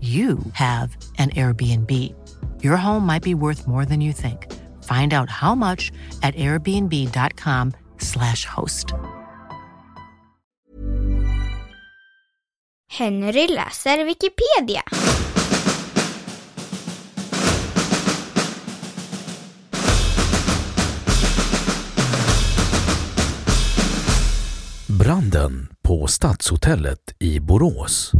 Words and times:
you 0.00 0.38
have 0.52 0.96
an 1.18 1.30
Airbnb. 1.30 2.14
Your 2.62 2.76
home 2.76 3.04
might 3.04 3.22
be 3.22 3.34
worth 3.34 3.66
more 3.66 3.84
than 3.84 4.00
you 4.00 4.12
think. 4.12 4.46
Find 4.84 5.12
out 5.12 5.28
how 5.28 5.56
much 5.56 5.90
at 6.22 6.36
airbnb.com 6.36 7.72
slash 7.98 8.44
host. 8.44 8.94
Henry 12.90 13.48
läser 13.48 14.04
Wikipedia. 14.04 14.82
Branden 24.86 25.68
på 25.82 26.06
Stadshotellet 26.06 27.14
i 27.18 27.40
Borås. 27.40 28.12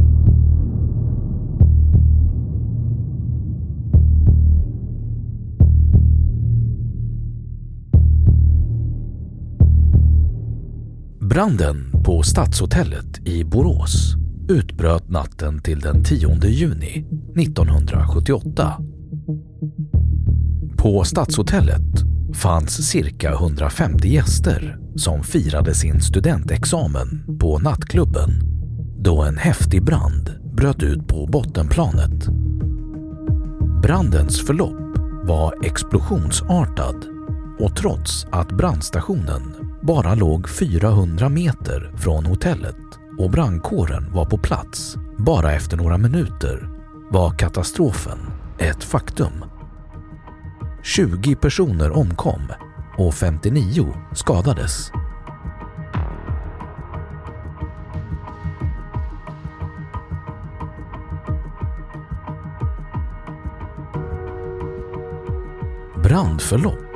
Branden 11.29 12.03
på 12.03 12.23
Stadshotellet 12.23 13.27
i 13.27 13.43
Borås 13.43 14.15
utbröt 14.49 15.09
natten 15.09 15.61
till 15.61 15.79
den 15.79 16.03
10 16.03 16.45
juni 16.45 17.05
1978. 17.35 18.73
På 20.77 21.03
Stadshotellet 21.03 22.03
fanns 22.33 22.89
cirka 22.89 23.33
150 23.33 24.07
gäster 24.07 24.77
som 24.95 25.23
firade 25.23 25.75
sin 25.75 26.01
studentexamen 26.01 27.37
på 27.39 27.59
nattklubben 27.59 28.29
då 28.99 29.23
en 29.23 29.37
häftig 29.37 29.83
brand 29.83 30.31
bröt 30.55 30.83
ut 30.83 31.07
på 31.07 31.25
bottenplanet. 31.25 32.27
Brandens 33.83 34.45
förlopp 34.45 34.97
var 35.23 35.65
explosionsartad 35.65 37.05
och 37.59 37.75
trots 37.75 38.25
att 38.31 38.51
brandstationen 38.57 39.68
bara 39.81 40.15
låg 40.15 40.49
400 40.49 41.29
meter 41.29 41.91
från 41.97 42.25
hotellet 42.25 42.75
och 43.17 43.31
brandkåren 43.31 44.13
var 44.13 44.25
på 44.25 44.37
plats 44.37 44.95
bara 45.17 45.53
efter 45.53 45.77
några 45.77 45.97
minuter 45.97 46.69
var 47.09 47.31
katastrofen 47.37 48.17
ett 48.57 48.83
faktum. 48.83 49.45
20 50.83 51.35
personer 51.35 51.91
omkom 51.97 52.41
och 52.97 53.13
59 53.13 53.93
skadades. 54.13 54.91
Brandförlopp 66.03 66.88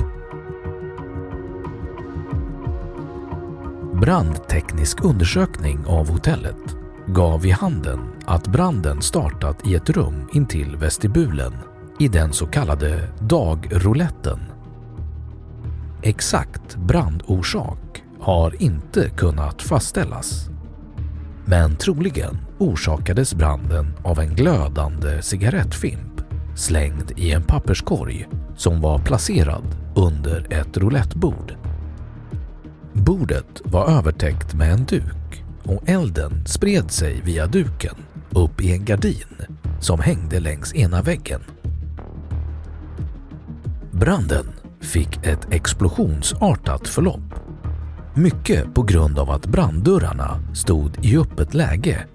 brandteknisk 4.04 5.04
undersökning 5.04 5.86
av 5.86 6.10
hotellet 6.10 6.76
gav 7.08 7.42
vid 7.42 7.54
handen 7.54 8.00
att 8.26 8.48
branden 8.48 9.02
startat 9.02 9.68
i 9.68 9.76
ett 9.76 9.90
rum 9.90 10.30
intill 10.34 10.76
vestibulen 10.76 11.54
i 12.00 12.08
den 12.08 12.34
så 12.34 12.46
kallade 12.46 13.10
dagrouletten. 13.20 14.40
Exakt 16.02 16.76
brandorsak 16.76 18.04
har 18.20 18.62
inte 18.64 19.10
kunnat 19.10 19.62
fastställas. 19.62 20.50
Men 21.46 21.76
troligen 21.76 22.38
orsakades 22.58 23.36
branden 23.36 23.94
av 24.04 24.20
en 24.20 24.36
glödande 24.36 25.22
cigarettfimp 25.22 26.22
slängd 26.56 27.12
i 27.16 27.32
en 27.32 27.44
papperskorg 27.44 28.28
som 28.56 28.82
var 28.82 29.00
placerad 29.00 29.66
under 29.96 30.54
ett 30.54 30.78
roulettbord. 30.78 31.63
Bordet 32.94 33.62
var 33.64 33.90
övertäckt 33.90 34.54
med 34.54 34.74
en 34.74 34.86
duk 34.86 35.44
och 35.64 35.90
elden 35.90 36.46
spred 36.46 36.92
sig 36.92 37.22
via 37.26 37.48
duken 37.48 37.96
upp 38.30 38.62
i 38.62 38.72
en 38.72 38.86
gardin 38.86 39.38
som 39.80 40.00
hängde 40.00 40.40
längs 40.40 40.76
ena 40.76 41.02
väggen. 41.02 41.42
Branden 43.92 44.46
fick 44.82 45.26
ett 45.26 45.48
explosionsartat 45.54 46.88
förlopp. 46.88 47.34
Mycket 48.16 48.74
på 48.74 48.82
grund 48.82 49.20
av 49.20 49.30
att 49.30 49.46
branddörrarna 49.46 50.40
stod 50.54 51.06
i 51.06 51.18
öppet 51.18 51.54
läge 51.54 52.06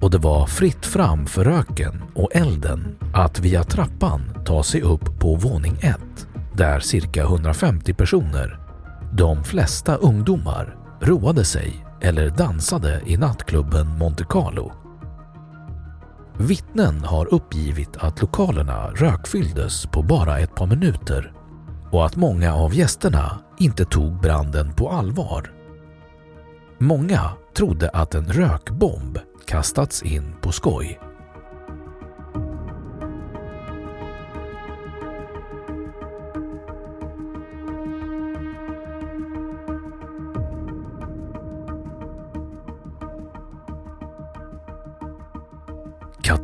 och 0.00 0.10
det 0.10 0.18
var 0.18 0.46
fritt 0.46 0.86
fram 0.86 1.26
för 1.26 1.44
röken 1.44 2.02
och 2.14 2.30
elden 2.32 2.96
att 3.14 3.40
via 3.40 3.64
trappan 3.64 4.22
ta 4.44 4.62
sig 4.62 4.82
upp 4.82 5.20
på 5.20 5.34
våning 5.34 5.78
1 5.80 5.96
där 6.54 6.80
cirka 6.80 7.22
150 7.22 7.94
personer 7.94 8.59
de 9.12 9.44
flesta 9.44 9.96
ungdomar 9.96 10.76
roade 11.00 11.44
sig 11.44 11.86
eller 12.00 12.30
dansade 12.30 13.02
i 13.06 13.16
nattklubben 13.16 13.98
Monte 13.98 14.24
Carlo. 14.28 14.72
Vittnen 16.38 17.04
har 17.04 17.34
uppgivit 17.34 17.96
att 17.96 18.20
lokalerna 18.20 18.90
rökfylldes 18.90 19.86
på 19.86 20.02
bara 20.02 20.38
ett 20.38 20.54
par 20.54 20.66
minuter 20.66 21.32
och 21.90 22.06
att 22.06 22.16
många 22.16 22.54
av 22.54 22.74
gästerna 22.74 23.40
inte 23.58 23.84
tog 23.84 24.20
branden 24.20 24.72
på 24.72 24.90
allvar. 24.90 25.52
Många 26.78 27.30
trodde 27.56 27.88
att 27.88 28.14
en 28.14 28.26
rökbomb 28.26 29.18
kastats 29.46 30.02
in 30.02 30.34
på 30.40 30.52
skoj. 30.52 31.09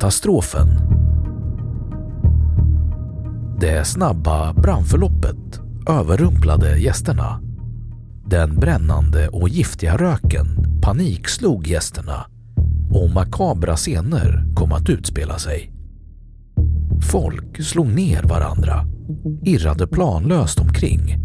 Katastrofen. 0.07 0.67
Det 3.59 3.87
snabba 3.87 4.53
brandförloppet 4.53 5.59
överrumplade 5.89 6.77
gästerna. 6.77 7.41
Den 8.25 8.55
brännande 8.55 9.27
och 9.27 9.49
giftiga 9.49 9.97
röken 9.97 10.47
panikslog 10.81 11.67
gästerna 11.67 12.25
och 12.91 13.09
makabra 13.09 13.75
scener 13.75 14.45
kom 14.55 14.71
att 14.71 14.89
utspela 14.89 15.39
sig. 15.39 15.71
Folk 17.11 17.63
slog 17.63 17.87
ner 17.87 18.23
varandra, 18.23 18.85
irrade 19.43 19.87
planlöst 19.87 20.59
omkring. 20.59 21.17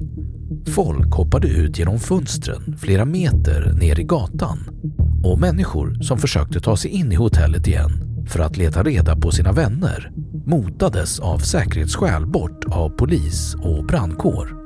Folk 0.66 1.12
hoppade 1.14 1.48
ut 1.48 1.78
genom 1.78 1.98
fönstren 1.98 2.76
flera 2.78 3.04
meter 3.04 3.72
ner 3.80 4.00
i 4.00 4.04
gatan 4.04 4.58
och 5.24 5.40
människor 5.40 5.94
som 5.94 6.18
försökte 6.18 6.60
ta 6.60 6.76
sig 6.76 6.90
in 6.90 7.12
i 7.12 7.14
hotellet 7.14 7.66
igen 7.66 8.01
för 8.26 8.40
att 8.40 8.56
leta 8.56 8.82
reda 8.82 9.16
på 9.16 9.30
sina 9.30 9.52
vänner 9.52 10.12
motades 10.46 11.20
av 11.20 11.38
säkerhetsskäl 11.38 12.26
bort 12.26 12.64
av 12.64 12.88
polis 12.88 13.54
och 13.54 13.84
brandkår. 13.84 14.56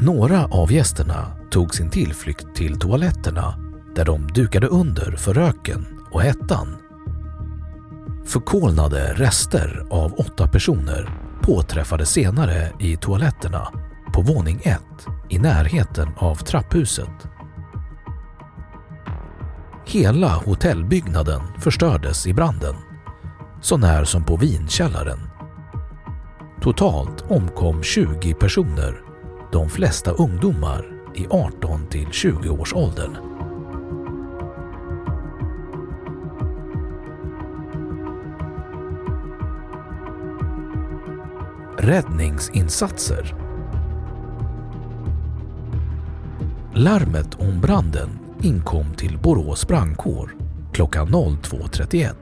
Några 0.00 0.44
av 0.46 0.72
gästerna 0.72 1.26
tog 1.50 1.74
sin 1.74 1.90
tillflykt 1.90 2.54
till 2.54 2.78
toaletterna 2.78 3.54
där 3.94 4.04
de 4.04 4.26
dukade 4.26 4.66
under 4.66 5.16
för 5.16 5.34
röken 5.34 5.86
och 6.12 6.22
hettan. 6.22 6.76
Förkolnade 8.26 9.12
rester 9.14 9.86
av 9.90 10.14
åtta 10.14 10.48
personer 10.48 11.10
påträffades 11.42 12.10
senare 12.10 12.72
i 12.80 12.96
toaletterna 12.96 13.68
på 14.14 14.22
våning 14.22 14.60
1 14.64 14.80
i 15.28 15.38
närheten 15.38 16.08
av 16.16 16.34
trapphuset. 16.34 17.35
Hela 19.88 20.28
hotellbyggnaden 20.28 21.42
förstördes 21.58 22.26
i 22.26 22.34
branden, 22.34 22.74
så 23.60 23.76
när 23.76 24.04
som 24.04 24.24
på 24.24 24.36
vinkällaren. 24.36 25.18
Totalt 26.60 27.24
omkom 27.28 27.82
20 27.82 28.34
personer, 28.34 29.02
de 29.52 29.68
flesta 29.70 30.10
ungdomar 30.10 30.86
i 31.14 31.26
18 31.30 31.86
till 31.86 32.06
20 32.12 32.48
års 32.48 32.74
åldern. 32.74 33.16
Räddningsinsatser 41.78 43.34
Larmet 46.74 47.34
om 47.34 47.60
branden 47.60 48.25
inkom 48.46 48.94
till 48.94 49.18
Borås 49.18 49.66
brandkår 49.66 50.34
klockan 50.72 51.08
02.31. 51.08 52.12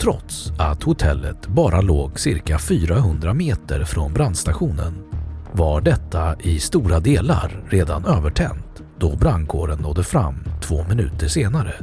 Trots 0.00 0.52
att 0.58 0.82
hotellet 0.82 1.46
bara 1.46 1.80
låg 1.80 2.20
cirka 2.20 2.58
400 2.58 3.34
meter 3.34 3.84
från 3.84 4.12
brandstationen 4.12 5.04
var 5.52 5.80
detta 5.80 6.36
i 6.40 6.58
stora 6.60 7.00
delar 7.00 7.64
redan 7.68 8.04
övertänt 8.04 8.82
då 8.98 9.16
brandkåren 9.16 9.78
nådde 9.78 10.04
fram 10.04 10.44
två 10.60 10.84
minuter 10.88 11.28
senare. 11.28 11.74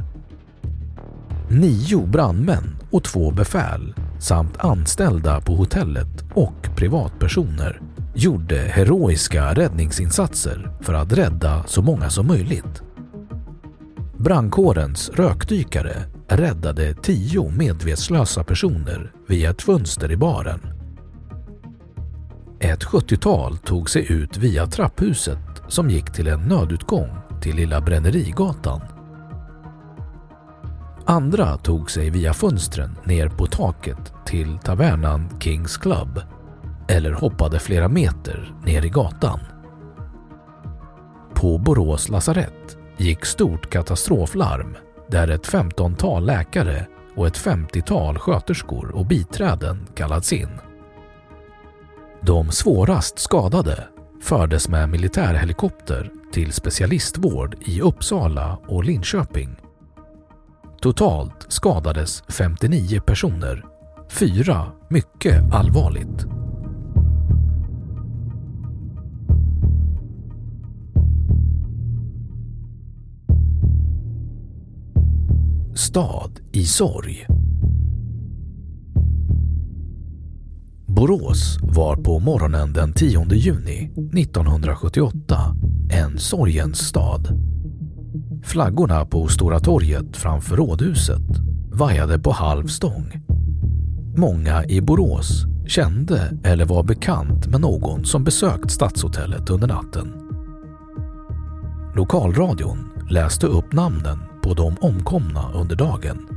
Nio 1.48 2.06
brandmän 2.06 2.76
och 2.90 3.04
två 3.04 3.30
befäl 3.30 3.94
samt 4.18 4.56
anställda 4.56 5.40
på 5.40 5.54
hotellet 5.54 6.24
och 6.34 6.76
privatpersoner 6.76 7.80
gjorde 8.14 8.56
heroiska 8.56 9.54
räddningsinsatser 9.54 10.70
för 10.80 10.94
att 10.94 11.12
rädda 11.12 11.64
så 11.66 11.82
många 11.82 12.10
som 12.10 12.26
möjligt. 12.26 12.82
Brandkårens 14.16 15.10
rökdykare 15.10 15.96
räddade 16.28 16.94
tio 16.94 17.50
medvetslösa 17.50 18.44
personer 18.44 19.12
via 19.26 19.50
ett 19.50 19.62
fönster 19.62 20.12
i 20.12 20.16
baren. 20.16 20.60
Ett 22.60 22.84
70-tal 22.84 23.58
tog 23.58 23.90
sig 23.90 24.12
ut 24.12 24.36
via 24.36 24.66
trapphuset 24.66 25.62
som 25.68 25.90
gick 25.90 26.12
till 26.12 26.26
en 26.26 26.40
nödutgång 26.40 27.10
till 27.40 27.56
Lilla 27.56 27.80
Brännerigatan. 27.80 28.80
Andra 31.04 31.56
tog 31.56 31.90
sig 31.90 32.10
via 32.10 32.32
fönstren 32.32 32.98
ner 33.04 33.28
på 33.28 33.46
taket 33.46 34.12
till 34.26 34.58
tavernan 34.58 35.28
Kings 35.40 35.76
Club 35.76 36.20
eller 36.90 37.12
hoppade 37.12 37.58
flera 37.58 37.88
meter 37.88 38.54
ner 38.64 38.84
i 38.84 38.88
gatan. 38.88 39.40
På 41.34 41.58
Borås 41.58 42.08
lasarett 42.08 42.78
gick 42.96 43.24
stort 43.24 43.70
katastroflarm 43.70 44.76
där 45.08 45.28
ett 45.28 45.48
15-tal 45.48 46.26
läkare 46.26 46.86
och 47.16 47.26
ett 47.26 47.38
50-tal 47.38 48.18
sköterskor 48.18 48.90
och 48.90 49.06
biträden 49.06 49.86
kallats 49.94 50.32
in. 50.32 50.50
De 52.20 52.50
svårast 52.50 53.18
skadade 53.18 53.88
fördes 54.22 54.68
med 54.68 54.88
militärhelikopter 54.88 56.10
till 56.32 56.52
specialistvård 56.52 57.56
i 57.60 57.80
Uppsala 57.80 58.58
och 58.68 58.84
Linköping. 58.84 59.56
Totalt 60.80 61.46
skadades 61.48 62.22
59 62.28 63.00
personer, 63.00 63.64
fyra 64.08 64.72
mycket 64.88 65.54
allvarligt. 65.54 66.39
Stad 75.74 76.40
i 76.52 76.64
sorg. 76.64 77.26
Borås 80.86 81.58
var 81.62 81.96
på 81.96 82.18
morgonen 82.18 82.72
den 82.72 82.92
10 82.92 83.34
juni 83.34 83.90
1978 84.14 85.36
en 85.90 86.18
sorgens 86.18 86.78
stad. 86.78 87.28
Flaggorna 88.44 89.04
på 89.06 89.28
Stora 89.28 89.60
torget 89.60 90.16
framför 90.16 90.56
rådhuset 90.56 91.28
vajade 91.72 92.18
på 92.18 92.32
halv 92.32 92.66
stång. 92.66 93.20
Många 94.16 94.64
i 94.64 94.80
Borås 94.80 95.44
kände 95.66 96.38
eller 96.44 96.64
var 96.64 96.82
bekant 96.82 97.46
med 97.46 97.60
någon 97.60 98.04
som 98.04 98.24
besökt 98.24 98.70
Stadshotellet 98.70 99.50
under 99.50 99.68
natten. 99.68 100.12
Lokalradion 101.94 102.78
läste 103.10 103.46
upp 103.46 103.72
namnen 103.72 104.29
på 104.42 104.54
de 104.54 104.76
omkomna 104.80 105.52
under 105.54 105.76
dagen. 105.76 106.28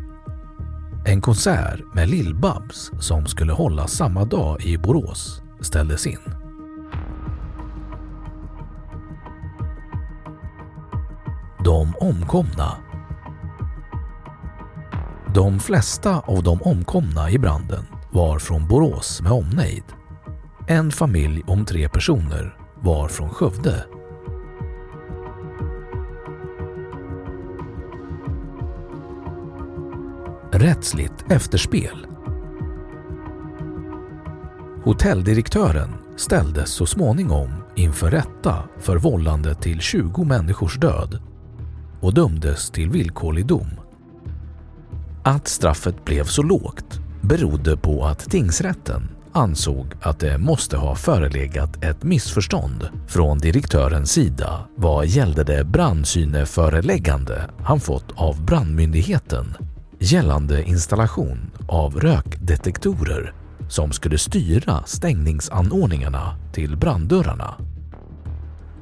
En 1.05 1.21
konsert 1.21 1.81
med 1.94 2.09
Lill-Babs 2.09 2.91
som 3.00 3.25
skulle 3.25 3.53
hållas 3.53 3.91
samma 3.91 4.25
dag 4.25 4.61
i 4.61 4.77
Borås 4.77 5.41
ställdes 5.61 6.07
in. 6.07 6.19
De 11.63 11.94
omkomna 12.00 12.77
De 15.33 15.59
flesta 15.59 16.19
av 16.19 16.44
de 16.44 16.61
omkomna 16.61 17.29
i 17.29 17.38
branden 17.39 17.85
var 18.11 18.39
från 18.39 18.67
Borås 18.67 19.21
med 19.21 19.31
omnejd. 19.31 19.83
En 20.67 20.91
familj 20.91 21.44
om 21.47 21.65
tre 21.65 21.89
personer 21.89 22.57
var 22.79 23.07
från 23.07 23.29
Skövde 23.29 23.85
rättsligt 30.63 31.25
efterspel. 31.30 32.07
Hotelldirektören 34.83 35.90
ställdes 36.18 36.69
så 36.69 36.85
småningom 36.85 37.49
inför 37.76 38.11
rätta 38.11 38.64
för 38.80 38.97
vållande 38.97 39.56
till 39.56 39.80
20 39.80 40.23
människors 40.23 40.80
död 40.80 41.21
och 42.02 42.14
dömdes 42.14 42.69
till 42.71 42.90
villkorlig 42.90 43.45
dom. 43.45 43.68
Att 45.23 45.47
straffet 45.47 46.06
blev 46.06 46.23
så 46.23 46.44
lågt 46.44 46.99
berodde 47.21 47.78
på 47.78 48.06
att 48.06 48.19
tingsrätten 48.19 49.09
ansåg 49.31 49.85
att 50.02 50.19
det 50.19 50.37
måste 50.37 50.78
ha 50.78 50.95
förelegat 50.95 51.83
ett 51.83 52.04
missförstånd 52.04 52.90
från 53.07 53.37
direktörens 53.37 54.11
sida 54.11 54.68
vad 54.76 55.06
gällde 55.06 55.44
det 55.44 55.64
brandsyneföreläggande 55.64 57.49
han 57.64 57.80
fått 57.80 58.11
av 58.16 58.45
brandmyndigheten 58.45 59.56
gällande 60.04 60.64
installation 60.64 61.52
av 61.68 62.00
rökdetektorer 62.00 63.33
som 63.68 63.92
skulle 63.92 64.18
styra 64.18 64.83
stängningsanordningarna 64.86 66.36
till 66.54 66.78
branddörrarna. 66.78 67.56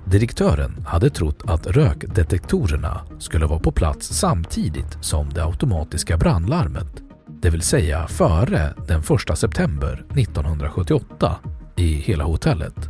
Direktören 0.05 0.85
hade 0.87 1.09
trott 1.09 1.43
att 1.47 1.67
rökdetektorerna 1.67 3.01
skulle 3.19 3.45
vara 3.45 3.59
på 3.59 3.71
plats 3.71 4.07
samtidigt 4.07 4.97
som 5.01 5.29
det 5.29 5.45
automatiska 5.45 6.17
brandlarmet, 6.17 7.03
det 7.41 7.49
vill 7.49 7.61
säga 7.61 8.07
före 8.07 8.73
den 8.87 8.99
1 9.29 9.37
september 9.37 10.05
1978 10.15 11.35
i 11.75 11.93
hela 11.93 12.23
hotellet. 12.23 12.89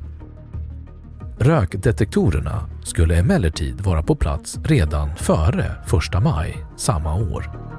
Rökdetektorerna 1.40 2.70
skulle 2.84 3.18
emellertid 3.18 3.82
vara 3.82 4.04
på 4.04 4.16
plats 4.16 4.60
redan 4.64 5.16
före 5.16 5.76
1 6.16 6.24
maj 6.24 6.66
samma 6.78 7.16
år. 7.16 7.71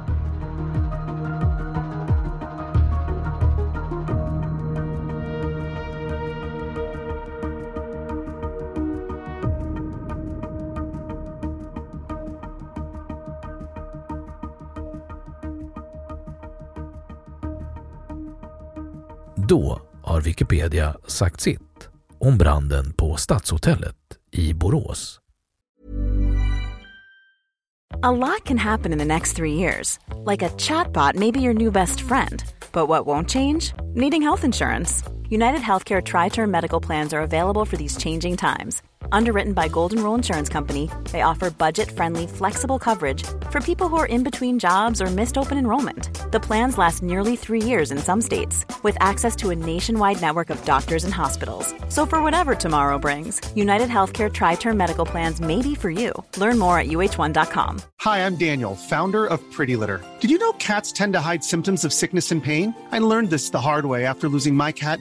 Då 19.53 19.81
har 20.03 20.21
Wikipedia 20.21 20.97
sagt 21.07 21.41
sitt 21.41 21.89
om 22.21 22.39
branden 22.39 22.93
på 22.93 23.17
Stadshotellet 23.17 23.97
i 24.31 24.55
Borås. 24.55 25.21
A 28.03 28.11
lot 28.11 28.45
can 28.45 28.59
happen 28.59 28.93
in 28.93 28.99
the 28.99 29.05
next 29.05 29.37
three 29.37 29.53
years. 29.53 30.01
Like 30.31 30.47
a 30.47 30.51
chatbot 30.59 31.15
may 31.15 31.33
be 31.33 31.41
your 31.41 31.55
new 31.55 31.73
best 31.73 32.01
friend. 32.01 32.43
But 32.73 32.89
what 32.89 33.07
won't 33.07 33.29
change? 33.29 33.75
Needing 33.95 34.23
health 34.23 34.45
insurance. 34.45 35.05
United 35.33 35.63
Healthcare 35.63 36.05
Tri 36.05 36.29
Term 36.29 36.51
Medical 36.51 36.79
Plans 36.79 37.15
are 37.15 37.23
available 37.23 37.65
for 37.65 37.79
these 37.79 37.97
changing 37.97 38.37
times. 38.37 38.83
Underwritten 39.13 39.53
by 39.53 39.69
Golden 39.69 40.03
Rule 40.03 40.15
Insurance 40.15 40.49
Company, 40.49 40.91
they 41.11 41.23
offer 41.23 41.51
budget 41.51 41.91
friendly, 41.91 42.27
flexible 42.27 42.79
coverage 42.79 43.25
for 43.51 43.61
people 43.61 43.89
who 43.89 43.97
are 43.97 44.07
in 44.07 44.23
between 44.23 44.59
jobs 44.59 45.01
or 45.01 45.07
missed 45.07 45.39
open 45.39 45.59
enrollment. 45.59 46.31
The 46.33 46.41
plans 46.41 46.79
last 46.79 47.03
nearly 47.03 47.37
three 47.37 47.63
years 47.63 47.91
in 47.91 47.99
some 47.99 48.21
states, 48.21 48.65
with 48.83 48.97
access 49.01 49.35
to 49.37 49.51
a 49.51 49.57
nationwide 49.57 50.21
network 50.21 50.51
of 50.51 50.65
doctors 50.65 51.05
and 51.05 51.15
hospitals. 51.15 51.75
So, 51.89 52.07
for 52.07 52.23
whatever 52.23 52.55
tomorrow 52.55 52.99
brings, 52.99 53.41
United 53.55 53.89
Healthcare 53.89 54.33
Tri 54.33 54.55
Term 54.55 54.77
Medical 54.77 55.07
Plans 55.07 55.41
may 55.41 55.63
be 55.63 55.75
for 55.75 55.91
you. 55.91 56.13
Learn 56.37 56.59
more 56.59 56.79
at 56.79 56.87
uh1.com. 56.87 57.83
Hi, 58.01 58.27
I'm 58.27 58.37
Daniel, 58.37 58.75
founder 58.77 59.27
of 59.27 59.41
Pretty 59.53 59.77
Litter. 59.77 60.01
Did 60.21 60.31
you 60.31 60.39
know 60.39 60.53
cats 60.55 60.93
tend 60.93 61.13
to 61.13 61.21
hide 61.21 61.45
symptoms 61.45 61.85
of 61.85 61.93
sickness 61.93 62.33
and 62.33 62.43
pain? 62.43 62.75
I 62.91 62.99
learned 62.99 63.31
this 63.31 63.51
the 63.51 63.61
hard 63.61 63.87
way 63.87 64.07
after 64.07 64.29
losing 64.29 64.55
my 64.55 64.73
cat, 64.73 65.01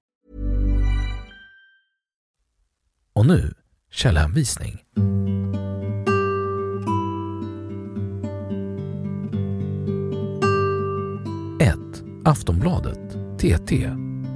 Och 3.13 3.25
nu 3.25 3.53
källhänvisning. 3.91 4.81
Aftonbladet, 12.23 12.99
TT, 13.37 13.89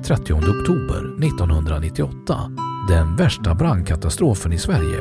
30 0.06 0.34
oktober 0.34 1.26
1998. 1.26 2.52
Den 2.88 3.16
värsta 3.16 3.56
brandkatastrofen 3.56 4.54
i 4.54 4.58
Sverige. 4.58 5.00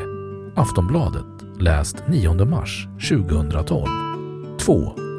Aftonbladet, 0.56 1.26
läst 1.60 1.96
9 2.08 2.44
mars 2.44 2.88
2012. 3.10 3.86
2. 4.58 4.74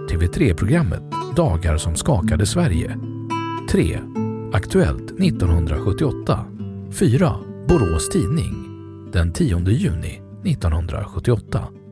TV3-programmet 0.09 1.03
Dagar 1.35 1.77
som 1.77 1.95
skakade 1.95 2.45
Sverige. 2.45 2.97
3. 3.71 3.99
Aktuellt 4.53 5.11
1978. 5.19 6.45
4. 6.91 7.54
Borås 7.67 8.09
Tidning 8.09 8.53
den 9.13 9.33
10 9.33 9.45
juni 9.45 10.21
1978. 10.43 11.84